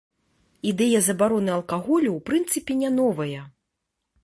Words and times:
Ідэя 0.71 1.01
забароны 1.07 1.51
алкаголю 1.57 2.09
ў 2.15 2.19
прынцыпе 2.31 2.81
не 2.83 2.89
новая. 2.99 3.41